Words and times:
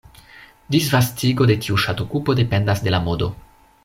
Disvastigo 0.75 1.47
de 1.51 1.57
tiu 1.65 1.77
ŝatokupo 1.85 2.35
dependas 2.43 2.81
de 2.89 2.95
la 2.97 3.03
modo. 3.11 3.29